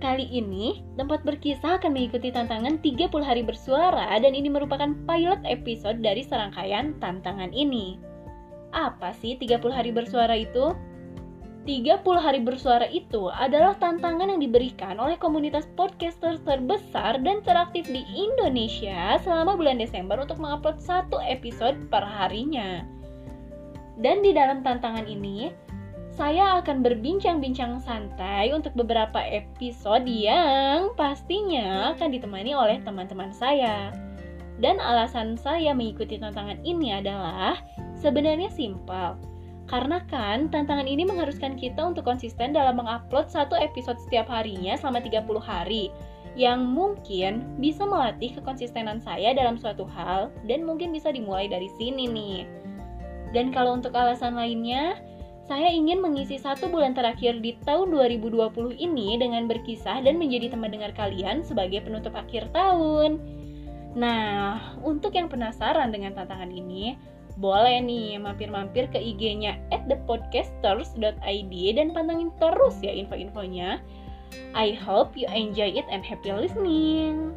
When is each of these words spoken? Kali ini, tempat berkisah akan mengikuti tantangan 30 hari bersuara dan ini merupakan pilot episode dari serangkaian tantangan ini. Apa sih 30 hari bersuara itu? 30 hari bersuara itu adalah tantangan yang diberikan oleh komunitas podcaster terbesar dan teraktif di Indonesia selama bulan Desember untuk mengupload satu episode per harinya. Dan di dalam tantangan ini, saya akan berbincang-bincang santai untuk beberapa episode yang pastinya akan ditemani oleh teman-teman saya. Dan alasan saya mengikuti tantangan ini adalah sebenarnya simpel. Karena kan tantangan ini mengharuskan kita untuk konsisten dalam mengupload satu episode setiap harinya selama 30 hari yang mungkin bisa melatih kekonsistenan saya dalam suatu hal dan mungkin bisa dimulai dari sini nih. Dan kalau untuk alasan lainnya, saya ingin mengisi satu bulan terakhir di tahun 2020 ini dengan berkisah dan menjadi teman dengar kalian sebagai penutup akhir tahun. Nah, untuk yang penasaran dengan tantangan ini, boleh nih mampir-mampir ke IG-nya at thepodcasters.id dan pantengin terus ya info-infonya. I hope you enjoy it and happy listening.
Kali 0.00 0.26
ini, 0.32 0.80
tempat 0.96 1.20
berkisah 1.28 1.76
akan 1.76 1.92
mengikuti 1.92 2.32
tantangan 2.32 2.80
30 2.80 3.12
hari 3.20 3.44
bersuara 3.44 4.08
dan 4.16 4.32
ini 4.32 4.48
merupakan 4.48 4.96
pilot 5.04 5.44
episode 5.44 6.00
dari 6.00 6.24
serangkaian 6.24 6.96
tantangan 7.04 7.52
ini. 7.52 8.00
Apa 8.72 9.12
sih 9.12 9.36
30 9.36 9.60
hari 9.68 9.92
bersuara 9.92 10.32
itu? 10.40 10.72
30 11.68 12.00
hari 12.16 12.40
bersuara 12.40 12.88
itu 12.88 13.28
adalah 13.28 13.76
tantangan 13.76 14.32
yang 14.32 14.40
diberikan 14.40 14.96
oleh 14.96 15.20
komunitas 15.20 15.68
podcaster 15.76 16.40
terbesar 16.48 17.20
dan 17.20 17.44
teraktif 17.44 17.84
di 17.84 18.00
Indonesia 18.16 19.20
selama 19.20 19.60
bulan 19.60 19.76
Desember 19.76 20.16
untuk 20.16 20.40
mengupload 20.40 20.80
satu 20.80 21.20
episode 21.20 21.76
per 21.92 22.00
harinya. 22.00 22.80
Dan 24.00 24.24
di 24.24 24.32
dalam 24.32 24.64
tantangan 24.64 25.04
ini, 25.04 25.52
saya 26.10 26.58
akan 26.58 26.82
berbincang-bincang 26.82 27.78
santai 27.86 28.50
untuk 28.50 28.74
beberapa 28.74 29.22
episode 29.22 30.04
yang 30.10 30.90
pastinya 30.98 31.94
akan 31.94 32.10
ditemani 32.10 32.52
oleh 32.52 32.82
teman-teman 32.82 33.30
saya. 33.30 33.94
Dan 34.60 34.76
alasan 34.82 35.40
saya 35.40 35.72
mengikuti 35.72 36.20
tantangan 36.20 36.60
ini 36.66 36.92
adalah 36.92 37.56
sebenarnya 37.96 38.52
simpel. 38.52 39.16
Karena 39.70 40.02
kan 40.10 40.50
tantangan 40.50 40.84
ini 40.90 41.06
mengharuskan 41.06 41.54
kita 41.54 41.78
untuk 41.80 42.02
konsisten 42.02 42.50
dalam 42.50 42.82
mengupload 42.82 43.30
satu 43.30 43.54
episode 43.54 43.96
setiap 44.02 44.26
harinya 44.26 44.74
selama 44.74 44.98
30 44.98 45.40
hari 45.40 45.94
yang 46.34 46.62
mungkin 46.62 47.46
bisa 47.58 47.86
melatih 47.86 48.34
kekonsistenan 48.34 48.98
saya 49.02 49.34
dalam 49.34 49.58
suatu 49.58 49.86
hal 49.86 50.30
dan 50.46 50.66
mungkin 50.66 50.90
bisa 50.90 51.14
dimulai 51.14 51.46
dari 51.46 51.70
sini 51.78 52.10
nih. 52.10 52.42
Dan 53.30 53.54
kalau 53.54 53.78
untuk 53.78 53.94
alasan 53.94 54.34
lainnya, 54.34 54.98
saya 55.50 55.66
ingin 55.66 55.98
mengisi 55.98 56.38
satu 56.38 56.70
bulan 56.70 56.94
terakhir 56.94 57.42
di 57.42 57.58
tahun 57.66 57.90
2020 57.90 58.54
ini 58.78 59.18
dengan 59.18 59.50
berkisah 59.50 59.98
dan 59.98 60.14
menjadi 60.14 60.54
teman 60.54 60.70
dengar 60.70 60.94
kalian 60.94 61.42
sebagai 61.42 61.82
penutup 61.82 62.14
akhir 62.14 62.46
tahun. 62.54 63.18
Nah, 63.98 64.78
untuk 64.86 65.10
yang 65.18 65.26
penasaran 65.26 65.90
dengan 65.90 66.14
tantangan 66.14 66.54
ini, 66.54 66.94
boleh 67.34 67.82
nih 67.82 68.22
mampir-mampir 68.22 68.94
ke 68.94 69.02
IG-nya 69.02 69.58
at 69.74 69.82
thepodcasters.id 69.90 71.54
dan 71.74 71.88
pantengin 71.90 72.30
terus 72.38 72.78
ya 72.78 72.94
info-infonya. 72.94 73.82
I 74.54 74.78
hope 74.78 75.18
you 75.18 75.26
enjoy 75.34 75.74
it 75.74 75.90
and 75.90 76.06
happy 76.06 76.30
listening. 76.30 77.34